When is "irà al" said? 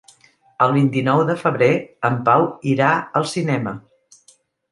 2.73-3.27